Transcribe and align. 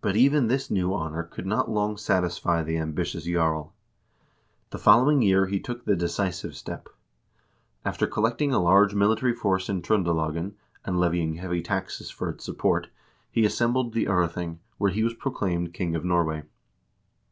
But 0.00 0.16
even 0.16 0.48
this 0.48 0.68
new 0.68 0.92
honor 0.92 1.22
could 1.22 1.46
not 1.46 1.70
long 1.70 1.96
satisfy 1.96 2.64
the 2.64 2.76
ambitious 2.76 3.22
jarl. 3.22 3.72
The 4.70 4.80
following 4.80 5.22
year 5.22 5.46
he 5.46 5.60
took 5.60 5.84
the 5.84 5.94
decisive 5.94 6.56
step. 6.56 6.88
After 7.84 8.08
collecting 8.08 8.52
a 8.52 8.58
large 8.58 8.96
military 8.96 9.32
force 9.36 9.68
in 9.68 9.80
Tr0ndelagen, 9.80 10.54
and 10.84 10.98
levying 10.98 11.34
heavy 11.34 11.62
taxes 11.62 12.10
for 12.10 12.28
its 12.28 12.44
support, 12.44 12.88
he 13.30 13.44
assembled 13.44 13.92
the 13.92 14.06
£)rething, 14.06 14.58
where 14.76 14.90
he 14.90 15.04
was 15.04 15.14
proclaimed 15.14 15.72
king 15.72 15.94
of 15.94 16.04
Norway. 16.04 16.42